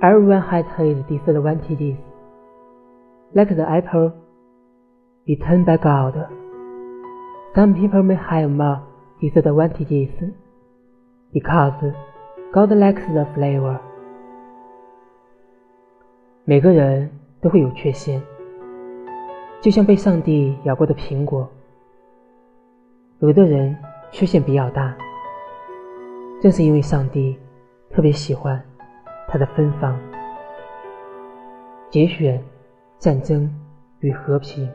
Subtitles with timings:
[0.00, 1.96] Everyone has his disadvantages.
[3.34, 4.12] Like the apple
[5.26, 6.14] eaten by God,
[7.52, 8.80] some people may have more
[9.20, 10.08] disadvantages
[11.34, 11.92] because
[12.52, 13.80] God likes the flavor.
[16.44, 17.10] 每个人
[17.40, 18.22] 都会有缺陷，
[19.60, 21.50] 就像被上帝咬过的苹果。
[23.18, 23.76] 有的人
[24.12, 24.96] 缺陷比较大，
[26.40, 27.36] 正是因为上帝
[27.90, 28.62] 特别喜欢
[29.28, 29.96] 它的芬芳。
[31.90, 32.42] 节选：
[32.98, 33.48] 战争
[34.00, 34.68] 与和平。